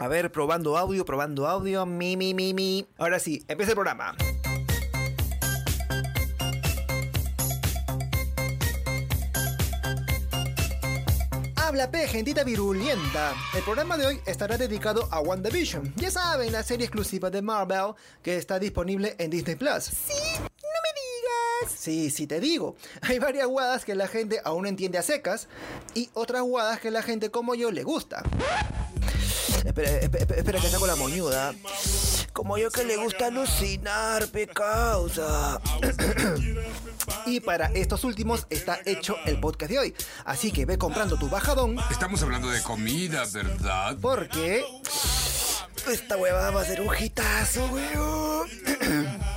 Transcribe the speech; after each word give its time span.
A 0.00 0.08
ver, 0.08 0.32
probando 0.32 0.78
audio, 0.78 1.04
probando 1.04 1.46
audio. 1.46 1.84
Mi, 1.84 2.16
mi, 2.16 2.32
mi, 2.32 2.54
mi. 2.54 2.86
Ahora 2.96 3.18
sí, 3.18 3.44
empieza 3.46 3.72
el 3.72 3.74
programa. 3.74 4.16
Habla 11.54 11.90
P, 11.90 12.08
gentita 12.08 12.44
virulenta. 12.44 13.34
El 13.54 13.62
programa 13.62 13.98
de 13.98 14.06
hoy 14.06 14.20
estará 14.24 14.56
dedicado 14.56 15.06
a 15.10 15.20
WandaVision. 15.20 15.92
Ya 15.96 16.10
saben, 16.10 16.50
la 16.50 16.62
serie 16.62 16.86
exclusiva 16.86 17.28
de 17.28 17.42
Marvel 17.42 17.92
que 18.22 18.38
está 18.38 18.58
disponible 18.58 19.16
en 19.18 19.28
Disney 19.28 19.56
Plus. 19.56 19.84
Sí, 19.84 20.14
no 20.40 20.48
me 20.48 21.66
digas. 21.66 21.78
Sí, 21.78 22.08
sí 22.08 22.26
te 22.26 22.40
digo. 22.40 22.74
Hay 23.02 23.18
varias 23.18 23.46
guadas 23.46 23.84
que 23.84 23.94
la 23.94 24.08
gente 24.08 24.40
aún 24.44 24.62
no 24.62 24.68
entiende 24.70 24.96
a 24.96 25.02
secas 25.02 25.46
y 25.94 26.08
otras 26.14 26.40
guadas 26.40 26.80
que 26.80 26.90
la 26.90 27.02
gente 27.02 27.30
como 27.30 27.54
yo 27.54 27.70
le 27.70 27.82
gusta. 27.82 28.22
Espera, 29.82 30.22
espera, 30.22 30.36
espera 30.36 30.60
que 30.60 30.68
saco 30.68 30.86
la 30.86 30.96
moñuda. 30.96 31.54
Como 32.32 32.58
yo 32.58 32.70
que 32.70 32.84
le 32.84 32.96
gusta 32.96 33.26
alucinar, 33.26 34.28
causa. 34.52 35.60
y 37.26 37.40
para 37.40 37.66
estos 37.66 38.04
últimos 38.04 38.46
está 38.50 38.80
hecho 38.84 39.16
el 39.24 39.40
podcast 39.40 39.70
de 39.70 39.78
hoy. 39.78 39.94
Así 40.24 40.52
que 40.52 40.66
ve 40.66 40.76
comprando 40.76 41.18
tu 41.18 41.28
bajadón. 41.28 41.78
Estamos 41.90 42.22
hablando 42.22 42.50
de 42.50 42.62
comida, 42.62 43.24
¿verdad? 43.32 43.96
Porque 44.00 44.64
esta 45.90 46.16
huevada 46.16 46.50
va 46.50 46.60
a 46.62 46.64
ser 46.64 46.80
un 46.82 46.94
hitazo, 46.94 47.66
weón. 47.66 48.48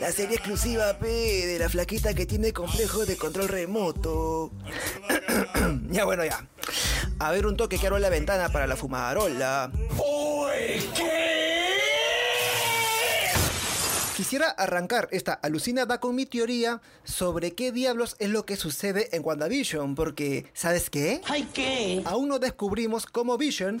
La 0.00 0.10
serie 0.10 0.36
exclusiva, 0.36 0.98
P, 0.98 1.06
de 1.06 1.58
la 1.60 1.68
flaquita 1.68 2.14
que 2.14 2.26
tiene 2.26 2.52
complejo 2.52 3.06
de 3.06 3.16
control 3.16 3.46
remoto. 3.46 4.50
ya 5.90 6.04
bueno, 6.04 6.24
ya. 6.24 6.44
A 7.22 7.30
ver 7.30 7.46
un 7.46 7.56
toque 7.56 7.78
que 7.78 7.86
abro 7.86 8.00
la 8.00 8.08
ventana 8.08 8.48
para 8.48 8.66
la 8.66 8.74
fumarola. 8.74 9.70
¡Uy! 9.96 10.90
¿Qué? 10.92 11.21
Quisiera 14.16 14.50
arrancar 14.50 15.08
esta 15.10 15.32
alucinada 15.32 15.98
con 15.98 16.14
mi 16.14 16.26
teoría 16.26 16.82
sobre 17.02 17.52
qué 17.52 17.72
diablos 17.72 18.14
es 18.18 18.28
lo 18.28 18.44
que 18.44 18.56
sucede 18.56 19.08
en 19.16 19.24
WandaVision, 19.24 19.94
porque 19.94 20.44
¿sabes 20.52 20.90
qué? 20.90 21.22
¿Ay 21.24 21.48
qué? 21.54 22.02
Aún 22.04 22.28
no 22.28 22.38
descubrimos 22.38 23.06
cómo 23.06 23.38
Vision... 23.38 23.80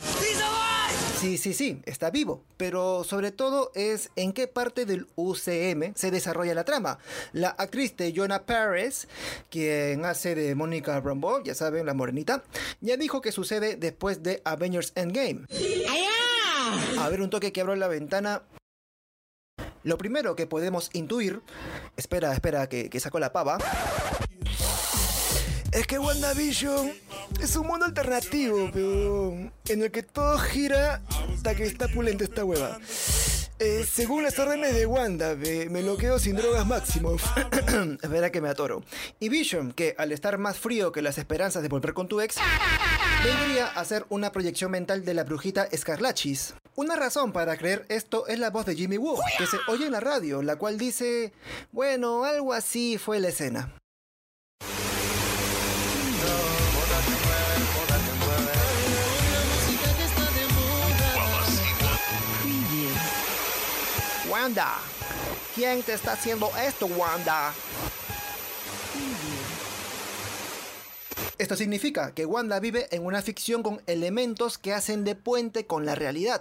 Sí, 1.20 1.38
sí, 1.38 1.52
sí, 1.54 1.80
está 1.84 2.10
vivo, 2.10 2.42
pero 2.56 3.04
sobre 3.04 3.30
todo 3.30 3.70
es 3.76 4.10
en 4.16 4.32
qué 4.32 4.48
parte 4.48 4.86
del 4.86 5.06
UCM 5.14 5.94
se 5.94 6.10
desarrolla 6.10 6.52
la 6.54 6.64
trama. 6.64 6.98
La 7.32 7.50
actriz 7.50 7.96
de 7.96 8.12
Jonah 8.16 8.44
Paris, 8.44 9.06
quien 9.48 10.04
hace 10.04 10.34
de 10.34 10.56
Mónica 10.56 10.98
Rambeau, 10.98 11.44
ya 11.44 11.54
saben, 11.54 11.86
la 11.86 11.94
morenita, 11.94 12.42
ya 12.80 12.96
dijo 12.96 13.20
que 13.20 13.30
sucede 13.30 13.76
después 13.76 14.24
de 14.24 14.42
Avengers 14.44 14.92
Endgame. 14.96 15.46
A 16.98 17.08
ver 17.08 17.20
un 17.20 17.30
toque 17.30 17.52
que 17.52 17.60
abro 17.60 17.76
la 17.76 17.86
ventana. 17.86 18.42
Lo 19.84 19.98
primero 19.98 20.36
que 20.36 20.46
podemos 20.46 20.90
intuir, 20.92 21.42
espera, 21.96 22.32
espera, 22.32 22.68
que, 22.68 22.88
que 22.88 23.00
saco 23.00 23.18
la 23.18 23.32
pava, 23.32 23.58
es 25.72 25.86
que 25.86 25.98
WandaVision 25.98 26.92
es 27.40 27.56
un 27.56 27.66
mundo 27.66 27.86
alternativo, 27.86 28.70
peón, 28.70 29.52
en 29.68 29.82
el 29.82 29.90
que 29.90 30.02
todo 30.02 30.38
gira 30.38 31.02
hasta 31.34 31.54
que 31.54 31.64
está 31.64 31.88
pulenta 31.88 32.24
esta 32.24 32.44
hueva. 32.44 32.78
Eh, 33.58 33.86
según 33.88 34.24
las 34.24 34.38
órdenes 34.40 34.74
de 34.74 34.86
Wanda, 34.86 35.36
me, 35.36 35.68
me 35.68 35.82
lo 35.82 35.96
quedo 35.96 36.18
sin 36.18 36.34
drogas 36.34 36.66
máximo. 36.66 37.14
Espera 38.02 38.30
que 38.30 38.40
me 38.40 38.48
atoro. 38.48 38.82
Y 39.20 39.28
Vision, 39.28 39.72
que 39.72 39.94
al 39.98 40.10
estar 40.10 40.36
más 40.36 40.58
frío 40.58 40.90
que 40.90 41.00
las 41.00 41.16
esperanzas 41.16 41.62
de 41.62 41.68
volver 41.68 41.94
con 41.94 42.08
tu 42.08 42.20
ex, 42.20 42.36
vendría 43.22 43.68
a 43.68 43.80
hacer 43.80 44.04
una 44.08 44.32
proyección 44.32 44.72
mental 44.72 45.04
de 45.04 45.14
la 45.14 45.22
brujita 45.22 45.68
Escarlachis. 45.70 46.54
Una 46.74 46.96
razón 46.96 47.32
para 47.32 47.58
creer 47.58 47.84
esto 47.90 48.26
es 48.26 48.38
la 48.38 48.48
voz 48.48 48.64
de 48.64 48.74
Jimmy 48.74 48.96
Woo, 48.96 49.20
que 49.36 49.46
se 49.46 49.58
oye 49.68 49.86
en 49.86 49.92
la 49.92 50.00
radio, 50.00 50.40
la 50.40 50.56
cual 50.56 50.78
dice, 50.78 51.34
bueno, 51.70 52.24
algo 52.24 52.54
así 52.54 52.96
fue 52.96 53.20
la 53.20 53.28
escena. 53.28 53.74
Wanda, 64.30 64.78
¿quién 65.54 65.82
te 65.82 65.92
está 65.92 66.12
haciendo 66.12 66.50
esto, 66.56 66.86
Wanda? 66.86 67.52
Esto 71.52 71.64
significa 71.64 72.14
que 72.14 72.24
Wanda 72.24 72.58
vive 72.60 72.88
en 72.92 73.04
una 73.04 73.20
ficción 73.20 73.62
con 73.62 73.82
elementos 73.86 74.56
que 74.56 74.72
hacen 74.72 75.04
de 75.04 75.14
puente 75.14 75.66
con 75.66 75.84
la 75.84 75.94
realidad. 75.94 76.40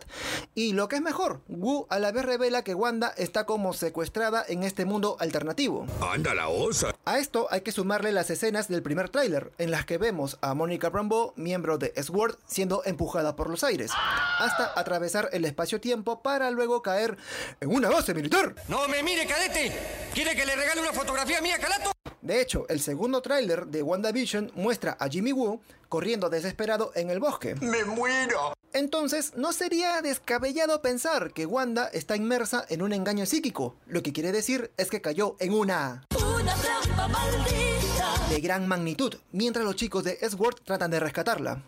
Y 0.55 0.71
lo 0.71 0.87
que 0.87 0.95
es 0.95 1.01
mejor, 1.01 1.41
Wu 1.49 1.85
a 1.89 1.99
la 1.99 2.13
vez 2.13 2.23
revela 2.23 2.63
que 2.63 2.75
Wanda 2.75 3.13
está 3.17 3.45
como 3.45 3.73
secuestrada 3.73 4.45
en 4.47 4.63
este 4.63 4.85
mundo 4.85 5.17
alternativo. 5.19 5.85
¡Anda 5.99 6.33
la 6.33 6.47
osa! 6.47 6.95
A 7.03 7.19
esto 7.19 7.47
hay 7.51 7.59
que 7.59 7.73
sumarle 7.73 8.13
las 8.13 8.29
escenas 8.29 8.69
del 8.69 8.83
primer 8.83 9.09
tráiler, 9.09 9.51
en 9.57 9.69
las 9.69 9.85
que 9.85 9.97
vemos 9.97 10.37
a 10.39 10.53
Mónica 10.53 10.89
Rambeau, 10.89 11.33
miembro 11.35 11.77
de 11.77 11.91
SWORD, 12.01 12.37
siendo 12.47 12.81
empujada 12.85 13.35
por 13.35 13.49
los 13.49 13.65
aires, 13.65 13.91
hasta 14.39 14.71
atravesar 14.79 15.27
el 15.33 15.43
espacio-tiempo 15.43 16.21
para 16.21 16.51
luego 16.51 16.81
caer 16.81 17.17
en 17.59 17.75
una 17.75 17.89
base 17.89 18.13
militar. 18.13 18.55
¡No 18.69 18.87
me 18.87 19.03
mire, 19.03 19.27
cadete! 19.27 19.77
¿Quiere 20.13 20.37
que 20.37 20.45
le 20.45 20.55
regale 20.55 20.79
una 20.79 20.93
fotografía 20.93 21.41
mía, 21.41 21.57
calato? 21.59 21.91
De 22.21 22.39
hecho, 22.41 22.65
el 22.69 22.79
segundo 22.81 23.21
tráiler 23.21 23.67
de 23.67 23.81
WandaVision 23.83 24.51
muestra 24.55 24.95
a 24.99 25.07
Jimmy 25.09 25.31
Woo 25.31 25.61
corriendo 25.89 26.29
desesperado 26.29 26.91
en 26.95 27.09
el 27.09 27.19
bosque. 27.19 27.55
¡Me 27.55 27.83
muero! 27.83 28.53
Entonces, 28.73 29.33
no 29.35 29.51
sería 29.51 30.01
descabellado 30.01 30.81
pensar 30.81 31.33
que 31.33 31.45
Wanda 31.45 31.87
está 31.91 32.15
inmersa 32.15 32.65
en 32.69 32.81
un 32.81 32.93
engaño 32.93 33.25
psíquico, 33.25 33.75
lo 33.87 34.01
que 34.01 34.13
quiere 34.13 34.31
decir 34.31 34.71
es 34.77 34.89
que 34.89 35.01
cayó 35.01 35.35
en 35.39 35.53
una 35.53 36.05
Una 36.15 36.55
trampa 36.55 37.07
maldita. 37.09 38.13
de 38.29 38.39
gran 38.39 38.67
magnitud, 38.67 39.15
mientras 39.33 39.65
los 39.65 39.75
chicos 39.75 40.03
de 40.05 40.17
S-Word 40.21 40.61
tratan 40.63 40.91
de 40.91 40.99
rescatarla. 41.01 41.63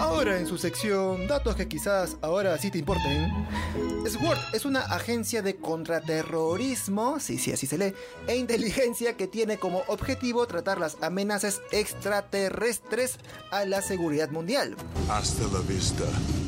Ahora 0.00 0.38
en 0.38 0.46
su 0.46 0.56
sección, 0.56 1.26
datos 1.26 1.56
que 1.56 1.68
quizás 1.68 2.16
ahora 2.22 2.56
sí 2.56 2.70
te 2.70 2.78
importen. 2.78 3.30
SWORD 4.08 4.38
es 4.54 4.64
una 4.64 4.80
agencia 4.80 5.42
de 5.42 5.56
contraterrorismo, 5.56 7.20
sí, 7.20 7.36
sí, 7.36 7.52
así 7.52 7.66
se 7.66 7.76
lee, 7.76 7.94
e 8.26 8.36
inteligencia 8.36 9.18
que 9.18 9.26
tiene 9.26 9.58
como 9.58 9.82
objetivo 9.88 10.46
tratar 10.46 10.80
las 10.80 10.96
amenazas 11.02 11.60
extraterrestres 11.70 13.18
a 13.50 13.66
la 13.66 13.82
seguridad 13.82 14.30
mundial. 14.30 14.74
Hasta 15.10 15.44
la 15.52 15.60
vista, 15.68 16.04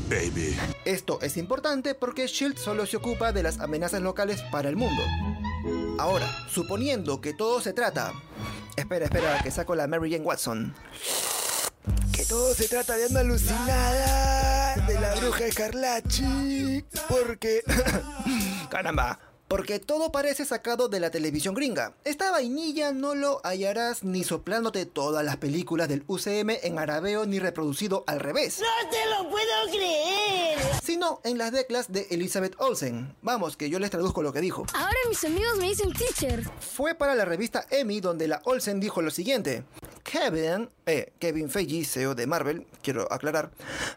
baby. 0.08 0.56
Esto 0.86 1.20
es 1.20 1.36
importante 1.36 1.94
porque 1.94 2.28
SHIELD 2.28 2.56
solo 2.56 2.86
se 2.86 2.96
ocupa 2.96 3.32
de 3.32 3.42
las 3.42 3.60
amenazas 3.60 4.00
locales 4.00 4.40
para 4.50 4.70
el 4.70 4.76
mundo. 4.76 5.02
Ahora, 5.98 6.26
suponiendo 6.48 7.20
que 7.20 7.34
todo 7.34 7.60
se 7.60 7.74
trata... 7.74 8.14
Espera, 8.76 9.04
espera, 9.04 9.42
que 9.42 9.50
saco 9.50 9.74
la 9.74 9.86
Mary 9.86 10.10
Jane 10.10 10.24
Watson. 10.24 10.74
Que 12.12 12.24
todo 12.26 12.54
se 12.54 12.68
trata 12.68 12.96
de 12.96 13.06
una 13.06 13.20
alucinada 13.20 14.76
de 14.86 15.00
la 15.00 15.14
bruja 15.14 15.46
Escarlachi. 15.46 16.84
Porque... 17.08 17.62
Caramba. 18.70 19.18
Porque 19.48 19.78
todo 19.78 20.12
parece 20.12 20.46
sacado 20.46 20.88
de 20.88 20.98
la 20.98 21.10
televisión 21.10 21.54
gringa. 21.54 21.94
Esta 22.04 22.30
vainilla 22.30 22.92
no 22.92 23.14
lo 23.14 23.40
hallarás 23.44 24.02
ni 24.02 24.24
soplándote 24.24 24.86
todas 24.86 25.22
las 25.24 25.36
películas 25.36 25.88
del 25.88 26.04
UCM 26.06 26.50
en 26.62 26.78
arabeo 26.78 27.26
ni 27.26 27.38
reproducido 27.38 28.02
al 28.06 28.20
revés. 28.20 28.60
No 28.60 28.90
te 28.90 29.10
lo 29.10 29.28
puedo 29.28 29.70
creer. 29.70 30.58
Sino 30.82 31.20
en 31.24 31.36
las 31.36 31.52
declas 31.52 31.92
de 31.92 32.06
Elizabeth 32.10 32.54
Olsen. 32.58 33.14
Vamos, 33.20 33.58
que 33.58 33.68
yo 33.68 33.78
les 33.78 33.90
traduzco 33.90 34.22
lo 34.22 34.32
que 34.32 34.40
dijo. 34.40 34.64
Ahora 34.72 34.96
mis 35.08 35.22
amigos 35.24 35.58
me 35.58 35.68
dicen 35.68 35.92
teacher. 35.92 36.48
Fue 36.60 36.94
para 36.94 37.14
la 37.14 37.26
revista 37.26 37.66
Emmy 37.68 38.00
donde 38.00 38.28
la 38.28 38.40
Olsen 38.44 38.80
dijo 38.80 39.02
lo 39.02 39.10
siguiente. 39.10 39.64
Kevin, 40.04 40.68
eh, 40.86 41.12
Kevin 41.18 41.48
Feige, 41.48 41.84
CEO 41.84 42.14
de 42.14 42.26
Marvel, 42.26 42.66
quiero 42.82 43.06
aclarar, 43.10 43.50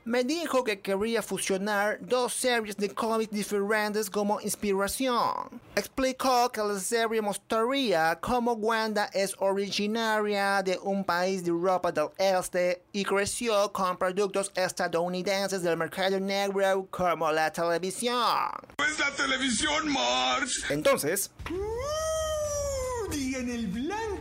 me 0.06 0.24
dijo 0.24 0.64
que 0.64 0.80
quería 0.80 1.22
fusionar 1.22 1.98
dos 2.00 2.34
series 2.34 2.78
de 2.78 2.90
cómics 2.90 3.32
diferentes 3.32 4.10
como 4.10 4.40
inspiración. 4.42 5.62
Explicó 5.76 6.52
que 6.52 6.62
la 6.62 6.80
serie 6.80 7.22
mostraría 7.22 8.18
cómo 8.22 8.54
Wanda 8.54 9.10
es 9.14 9.36
originaria 9.40 10.62
de 10.64 10.78
un 10.82 11.04
país 11.04 11.44
de 11.44 11.50
Europa 11.50 11.92
del 11.92 12.10
Este 12.18 12.84
y 12.94 13.04
creció 13.04 13.72
con 13.74 13.98
productos 13.98 14.52
estadounidenses 14.56 15.64
del 15.64 15.78
mercado 15.78 16.20
negro 16.20 16.88
como 16.92 17.32
la 17.32 17.52
televisión. 17.52 18.52
¡Es 18.78 19.00
la 19.00 19.12
televisión, 19.12 19.92
Marge! 19.92 20.74
Entonces, 20.74 21.32
¡Digan 23.12 23.50
el 23.50 23.68
blanco! 23.68 24.15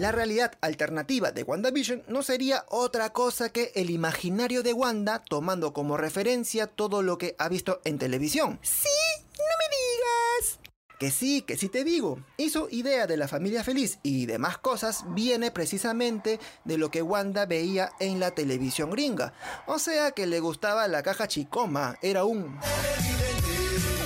La 0.00 0.12
realidad 0.12 0.52
alternativa 0.62 1.30
de 1.30 1.42
WandaVision 1.42 2.04
no 2.08 2.22
sería 2.22 2.64
otra 2.70 3.10
cosa 3.12 3.50
que 3.50 3.70
el 3.74 3.90
imaginario 3.90 4.62
de 4.62 4.72
Wanda 4.72 5.22
tomando 5.22 5.74
como 5.74 5.98
referencia 5.98 6.66
todo 6.66 7.02
lo 7.02 7.18
que 7.18 7.36
ha 7.38 7.50
visto 7.50 7.82
en 7.84 7.98
televisión. 7.98 8.58
Sí, 8.62 8.88
no 9.36 9.44
me 9.58 9.76
digas. 9.76 10.58
Que 10.98 11.10
sí, 11.10 11.42
que 11.42 11.58
sí 11.58 11.68
te 11.68 11.84
digo. 11.84 12.18
Y 12.38 12.48
su 12.48 12.66
idea 12.70 13.06
de 13.06 13.18
la 13.18 13.28
familia 13.28 13.62
feliz 13.62 13.98
y 14.02 14.24
demás 14.24 14.56
cosas 14.56 15.04
viene 15.08 15.50
precisamente 15.50 16.40
de 16.64 16.78
lo 16.78 16.90
que 16.90 17.02
Wanda 17.02 17.44
veía 17.44 17.92
en 18.00 18.20
la 18.20 18.30
televisión 18.30 18.92
gringa. 18.92 19.34
O 19.66 19.78
sea 19.78 20.12
que 20.12 20.26
le 20.26 20.40
gustaba 20.40 20.88
la 20.88 21.02
caja 21.02 21.28
chicoma, 21.28 21.98
era 22.00 22.24
un... 22.24 22.58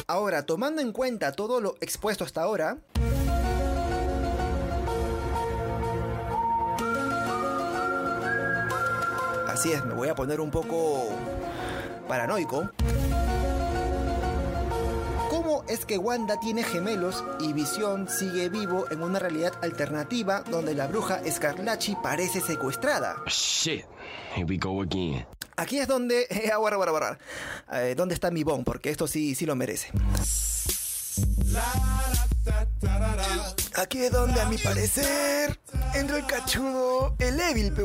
Ahora, 0.08 0.44
tomando 0.44 0.82
en 0.82 0.90
cuenta 0.90 1.31
todo 1.31 1.61
lo 1.61 1.76
expuesto 1.81 2.25
hasta 2.25 2.43
ahora, 2.43 2.79
Así 9.64 9.72
es, 9.72 9.82
me 9.87 9.94
voy 9.94 10.11
a 10.11 10.14
poner 10.14 10.43
un 10.43 10.50
poco 10.50 11.08
paranoico. 12.06 12.70
¿Cómo 15.31 15.64
es 15.69 15.87
que 15.87 15.96
Wanda 15.96 16.38
tiene 16.38 16.62
gemelos 16.62 17.25
y 17.40 17.55
Visión 17.55 18.06
sigue 18.06 18.50
vivo 18.50 18.84
en 18.90 19.02
una 19.02 19.19
realidad 19.19 19.55
alternativa 19.62 20.43
donde 20.43 20.75
la 20.75 20.87
bruja 20.87 21.22
Escarlachi 21.25 21.96
parece 22.02 22.43
secuestrada? 22.43 23.16
Shit. 23.26 23.87
Here 24.37 24.44
we 24.46 24.58
go 24.58 24.82
again. 24.82 25.25
Aquí 25.56 25.78
es 25.78 25.88
donde... 25.88 26.26
Eh, 26.31 26.50
aguarda, 26.52 26.76
aguarda. 26.76 27.19
Eh, 27.72 27.94
¿Dónde 27.96 28.12
está 28.12 28.31
mi 28.31 28.44
bon? 28.44 28.64
Porque 28.64 28.90
esto 28.90 29.06
sí, 29.06 29.34
sí 29.34 29.46
lo 29.46 29.56
merece. 29.56 29.90
Aquí 33.76 34.05
es 34.05 34.12
donde, 34.12 34.40
a 34.43 34.46
mi 34.46 34.58
parecer, 34.58 35.58
entra 35.94 36.19
el 36.19 36.26
cachudo, 36.26 37.14
el 37.19 37.41
Evil. 37.41 37.73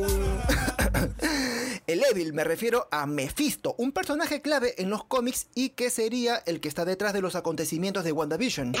El 1.86 2.04
Evil 2.04 2.32
me 2.32 2.44
refiero 2.44 2.86
a 2.92 3.04
Mephisto, 3.06 3.74
un 3.76 3.90
personaje 3.90 4.40
clave 4.42 4.74
en 4.78 4.90
los 4.90 5.02
cómics 5.02 5.48
y 5.56 5.70
que 5.70 5.90
sería 5.90 6.36
el 6.46 6.60
que 6.60 6.68
está 6.68 6.84
detrás 6.84 7.12
de 7.12 7.20
los 7.20 7.34
acontecimientos 7.34 8.04
de 8.04 8.12
WandaVision. 8.12 8.74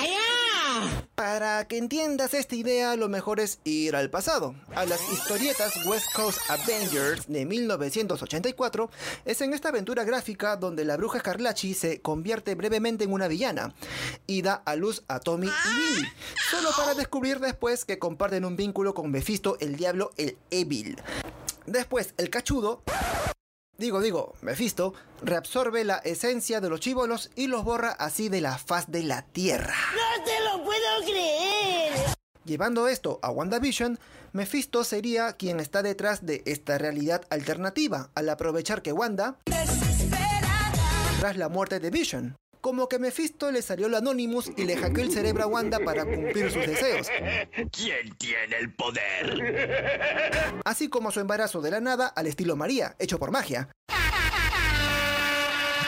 Para 1.14 1.66
que 1.68 1.78
entiendas 1.78 2.34
esta 2.34 2.54
idea, 2.54 2.96
lo 2.96 3.08
mejor 3.08 3.40
es 3.40 3.60
ir 3.64 3.94
al 3.94 4.10
pasado. 4.10 4.54
A 4.74 4.84
las 4.86 5.00
historietas 5.12 5.72
West 5.86 6.12
Coast 6.14 6.38
Avengers 6.48 7.26
de 7.28 7.44
1984, 7.44 8.90
es 9.24 9.40
en 9.40 9.52
esta 9.52 9.68
aventura 9.68 10.04
gráfica 10.04 10.56
donde 10.56 10.84
la 10.84 10.96
bruja 10.96 11.18
Escarlachi 11.18 11.74
se 11.74 12.00
convierte 12.00 12.54
brevemente 12.54 13.04
en 13.04 13.12
una 13.12 13.28
villana 13.28 13.74
y 14.26 14.42
da 14.42 14.62
a 14.64 14.76
luz 14.76 15.04
a 15.08 15.20
Tommy 15.20 15.48
y 15.48 15.76
Billy, 15.76 16.08
solo 16.50 16.70
para 16.76 16.94
descubrir 16.94 17.40
después 17.40 17.84
que 17.84 17.98
comparten 17.98 18.44
un 18.44 18.56
vínculo 18.56 18.94
con 18.94 19.10
Mephisto, 19.10 19.56
el 19.60 19.76
diablo, 19.76 20.10
el 20.16 20.38
Evil. 20.50 20.96
Después, 21.66 22.14
el 22.16 22.30
cachudo 22.30 22.82
digo, 23.80 24.00
digo, 24.00 24.34
Mephisto, 24.42 24.92
reabsorbe 25.22 25.84
la 25.84 25.96
esencia 25.96 26.60
de 26.60 26.68
los 26.68 26.80
chíbolos 26.80 27.30
y 27.34 27.46
los 27.46 27.64
borra 27.64 27.90
así 27.92 28.28
de 28.28 28.42
la 28.42 28.58
faz 28.58 28.90
de 28.90 29.02
la 29.02 29.22
tierra. 29.22 29.74
Llevando 32.44 32.88
esto 32.88 33.18
a 33.22 33.30
WandaVision, 33.30 33.98
Mephisto 34.32 34.84
sería 34.84 35.32
quien 35.34 35.60
está 35.60 35.82
detrás 35.82 36.24
de 36.24 36.42
esta 36.46 36.78
realidad 36.78 37.22
alternativa, 37.30 38.10
al 38.14 38.28
aprovechar 38.28 38.82
que 38.82 38.92
Wanda, 38.92 39.36
tras 41.20 41.36
la 41.36 41.48
muerte 41.48 41.80
de 41.80 41.90
Vision, 41.90 42.36
como 42.60 42.88
que 42.88 42.98
Mephisto 42.98 43.50
le 43.50 43.60
salió 43.62 43.88
el 43.88 43.94
Anonymous 43.94 44.52
y 44.56 44.64
le 44.64 44.76
hackeó 44.76 45.02
el 45.04 45.12
cerebro 45.12 45.44
a 45.44 45.46
Wanda 45.46 45.78
para 45.84 46.04
cumplir 46.04 46.50
sus 46.50 46.66
deseos, 46.66 47.08
¿Quién 47.72 48.14
tiene 48.18 48.56
el 48.58 48.72
poder? 48.74 50.60
así 50.64 50.88
como 50.88 51.10
su 51.10 51.20
embarazo 51.20 51.60
de 51.60 51.70
la 51.72 51.80
nada 51.80 52.06
al 52.06 52.26
estilo 52.26 52.56
María, 52.56 52.96
hecho 52.98 53.18
por 53.18 53.30
magia. 53.30 53.68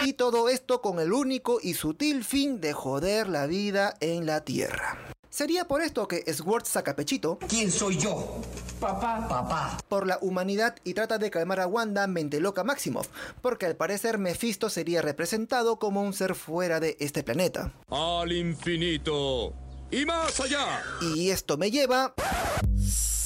Y 0.04 0.14
todo 0.14 0.48
esto 0.48 0.82
con 0.82 0.98
el 0.98 1.12
único 1.12 1.60
y 1.62 1.74
sutil 1.74 2.24
fin 2.24 2.60
de 2.60 2.72
joder 2.72 3.28
la 3.28 3.46
vida 3.46 3.94
en 4.00 4.26
la 4.26 4.44
Tierra. 4.44 5.11
Sería 5.34 5.66
por 5.66 5.80
esto 5.80 6.06
que 6.06 6.30
Sword 6.34 6.66
saca 6.66 6.94
pechito 6.94 7.38
¿Quién 7.48 7.72
soy 7.72 7.96
yo? 7.96 8.42
Papá. 8.78 9.26
Papá. 9.26 9.78
por 9.88 10.06
la 10.06 10.18
humanidad 10.20 10.76
y 10.84 10.92
trata 10.92 11.16
de 11.16 11.30
calmar 11.30 11.60
a 11.60 11.66
Wanda 11.66 12.06
mente 12.06 12.38
loca 12.38 12.64
Maximoff, 12.64 13.08
porque 13.40 13.64
al 13.64 13.74
parecer 13.76 14.18
Mephisto 14.18 14.68
sería 14.68 15.00
representado 15.00 15.78
como 15.78 16.02
un 16.02 16.12
ser 16.12 16.34
fuera 16.34 16.80
de 16.80 16.98
este 17.00 17.22
planeta. 17.22 17.72
Al 17.88 18.30
infinito 18.32 19.54
y 19.90 20.04
más 20.04 20.38
allá. 20.38 20.82
Y 21.14 21.30
esto 21.30 21.56
me 21.56 21.70
lleva 21.70 22.12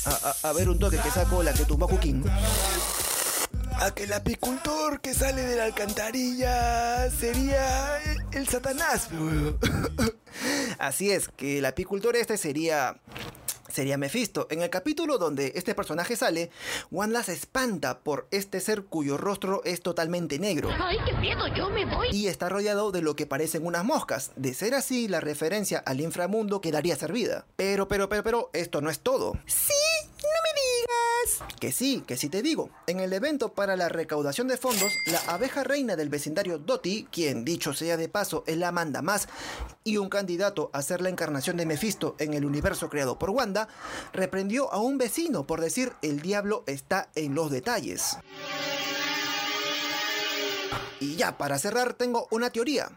a, 0.04 0.10
a- 0.10 0.48
a 0.48 0.52
ver 0.52 0.68
un 0.68 0.78
toque 0.78 0.98
que 0.98 1.10
saco 1.10 1.42
la 1.42 1.54
que 1.54 1.64
tumbó 1.64 1.86
a 1.86 1.88
Cuquín. 1.88 2.22
A 3.80 3.90
que 3.94 4.04
el 4.04 4.12
apicultor 4.12 5.00
que 5.00 5.12
sale 5.12 5.42
de 5.42 5.56
la 5.56 5.64
alcantarilla 5.64 7.10
sería 7.10 7.98
el, 8.04 8.18
el 8.38 8.46
Satanás. 8.48 9.08
Así 10.78 11.10
es, 11.10 11.28
que 11.28 11.58
el 11.58 11.64
apicultor 11.64 12.16
este 12.16 12.36
sería... 12.36 12.96
Sería 13.68 13.98
Mephisto. 13.98 14.46
En 14.48 14.62
el 14.62 14.70
capítulo 14.70 15.18
donde 15.18 15.52
este 15.54 15.74
personaje 15.74 16.16
sale, 16.16 16.50
Wanda 16.90 17.22
se 17.22 17.34
espanta 17.34 17.98
por 17.98 18.26
este 18.30 18.60
ser 18.60 18.84
cuyo 18.84 19.18
rostro 19.18 19.60
es 19.64 19.82
totalmente 19.82 20.38
negro. 20.38 20.70
Ay, 20.80 20.96
qué 21.04 21.12
miedo, 21.14 21.46
yo 21.48 21.68
me 21.68 21.84
voy. 21.84 22.08
y 22.10 22.28
está 22.28 22.48
rodeado 22.48 22.90
de 22.90 23.02
lo 23.02 23.16
que 23.16 23.26
parecen 23.26 23.66
unas 23.66 23.84
moscas. 23.84 24.30
De 24.36 24.54
ser 24.54 24.74
así, 24.74 25.08
la 25.08 25.20
referencia 25.20 25.78
al 25.78 26.00
inframundo 26.00 26.62
quedaría 26.62 26.96
servida. 26.96 27.44
Pero, 27.56 27.86
pero, 27.86 28.08
pero, 28.08 28.22
pero, 28.22 28.50
esto 28.54 28.80
no 28.80 28.88
es 28.88 29.00
todo. 29.00 29.36
¡Sí! 29.44 29.74
Que 31.60 31.72
sí, 31.72 32.02
que 32.06 32.16
sí 32.16 32.28
te 32.28 32.42
digo. 32.42 32.70
En 32.86 33.00
el 33.00 33.12
evento 33.12 33.52
para 33.52 33.76
la 33.76 33.88
recaudación 33.88 34.48
de 34.48 34.56
fondos, 34.56 34.92
la 35.06 35.20
abeja 35.32 35.64
reina 35.64 35.96
del 35.96 36.08
vecindario 36.08 36.58
Doti, 36.58 37.08
quien 37.10 37.44
dicho 37.44 37.72
sea 37.72 37.96
de 37.96 38.08
paso 38.08 38.44
es 38.46 38.56
la 38.56 38.72
manda 38.72 39.02
más, 39.02 39.28
y 39.84 39.96
un 39.96 40.08
candidato 40.08 40.70
a 40.72 40.82
ser 40.82 41.00
la 41.00 41.08
encarnación 41.08 41.56
de 41.56 41.66
Mephisto 41.66 42.16
en 42.18 42.34
el 42.34 42.44
universo 42.44 42.88
creado 42.88 43.18
por 43.18 43.30
Wanda, 43.30 43.68
reprendió 44.12 44.72
a 44.72 44.80
un 44.80 44.98
vecino 44.98 45.46
por 45.46 45.60
decir 45.60 45.92
el 46.02 46.20
diablo 46.20 46.64
está 46.66 47.08
en 47.14 47.34
los 47.34 47.50
detalles. 47.50 48.16
Y 51.00 51.16
ya, 51.16 51.36
para 51.36 51.58
cerrar, 51.58 51.94
tengo 51.94 52.26
una 52.30 52.50
teoría. 52.50 52.90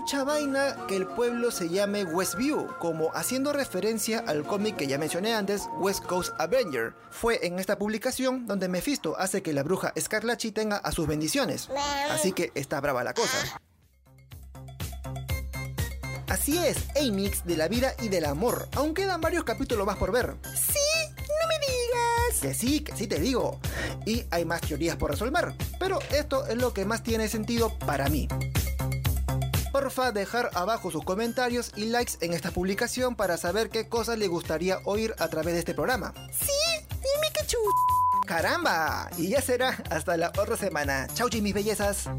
Mucha 0.00 0.24
vaina 0.24 0.86
que 0.88 0.96
el 0.96 1.06
pueblo 1.06 1.50
se 1.50 1.68
llame 1.68 2.04
Westview, 2.04 2.68
como 2.78 3.10
haciendo 3.14 3.52
referencia 3.52 4.24
al 4.26 4.44
cómic 4.44 4.76
que 4.76 4.86
ya 4.86 4.96
mencioné 4.96 5.34
antes, 5.34 5.68
West 5.78 6.02
Coast 6.06 6.32
Avenger. 6.38 6.94
Fue 7.10 7.46
en 7.46 7.58
esta 7.58 7.76
publicación 7.76 8.46
donde 8.46 8.66
Mephisto 8.70 9.14
hace 9.18 9.42
que 9.42 9.52
la 9.52 9.62
bruja 9.62 9.92
Scarlachi 10.00 10.52
tenga 10.52 10.78
a 10.78 10.90
sus 10.90 11.06
bendiciones. 11.06 11.68
Así 12.10 12.32
que 12.32 12.50
está 12.54 12.80
brava 12.80 13.04
la 13.04 13.12
cosa. 13.12 13.60
Así 16.28 16.56
es, 16.56 16.78
Amix 16.98 17.44
de 17.44 17.58
la 17.58 17.68
vida 17.68 17.92
y 18.00 18.08
del 18.08 18.24
amor. 18.24 18.70
Aún 18.76 18.94
quedan 18.94 19.20
varios 19.20 19.44
capítulos 19.44 19.86
más 19.86 19.98
por 19.98 20.12
ver. 20.12 20.34
¡Sí! 20.44 21.12
¡No 21.18 21.46
me 21.46 21.58
digas! 21.58 22.40
Que 22.40 22.54
sí, 22.54 22.80
que 22.80 22.96
sí 22.96 23.06
te 23.06 23.20
digo. 23.20 23.60
Y 24.06 24.24
hay 24.30 24.46
más 24.46 24.62
teorías 24.62 24.96
por 24.96 25.10
resolver. 25.10 25.52
Pero 25.78 25.98
esto 26.10 26.46
es 26.46 26.56
lo 26.56 26.72
que 26.72 26.86
más 26.86 27.02
tiene 27.02 27.28
sentido 27.28 27.78
para 27.80 28.08
mí. 28.08 28.28
Porfa, 29.80 30.12
dejar 30.12 30.50
abajo 30.52 30.90
sus 30.90 31.02
comentarios 31.04 31.72
y 31.74 31.86
likes 31.86 32.12
en 32.20 32.34
esta 32.34 32.50
publicación 32.50 33.16
para 33.16 33.38
saber 33.38 33.70
qué 33.70 33.88
cosas 33.88 34.18
le 34.18 34.28
gustaría 34.28 34.78
oír 34.84 35.14
a 35.18 35.28
través 35.28 35.54
de 35.54 35.60
este 35.60 35.72
programa. 35.72 36.12
¡Sí! 36.38 36.52
¡Dime 36.90 37.32
que 37.32 37.46
¡Caramba! 38.26 39.08
Y 39.16 39.28
ya 39.28 39.40
será 39.40 39.82
hasta 39.88 40.18
la 40.18 40.32
otra 40.38 40.58
semana. 40.58 41.06
Chau, 41.14 41.30
mis 41.40 41.54
bellezas. 41.54 42.10